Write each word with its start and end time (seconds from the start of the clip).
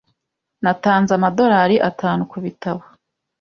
Natanze 0.63 1.11
amadorari 1.17 1.75
atanu 1.89 2.21
kubitabo. 2.31 2.81